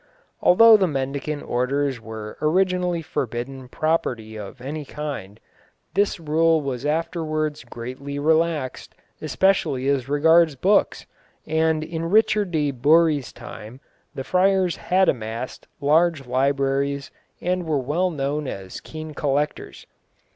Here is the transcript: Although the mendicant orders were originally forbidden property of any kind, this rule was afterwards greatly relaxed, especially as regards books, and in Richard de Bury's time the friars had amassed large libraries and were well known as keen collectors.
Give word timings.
Although 0.41 0.77
the 0.77 0.87
mendicant 0.87 1.43
orders 1.43 2.01
were 2.01 2.35
originally 2.41 3.03
forbidden 3.03 3.67
property 3.67 4.35
of 4.35 4.59
any 4.59 4.83
kind, 4.83 5.39
this 5.93 6.19
rule 6.19 6.59
was 6.61 6.87
afterwards 6.87 7.63
greatly 7.63 8.17
relaxed, 8.17 8.95
especially 9.21 9.87
as 9.87 10.09
regards 10.09 10.55
books, 10.55 11.05
and 11.45 11.83
in 11.83 12.05
Richard 12.09 12.49
de 12.49 12.71
Bury's 12.71 13.31
time 13.31 13.79
the 14.15 14.23
friars 14.23 14.75
had 14.77 15.07
amassed 15.07 15.67
large 15.79 16.25
libraries 16.25 17.11
and 17.39 17.67
were 17.67 17.77
well 17.77 18.09
known 18.09 18.47
as 18.47 18.81
keen 18.81 19.13
collectors. 19.13 19.85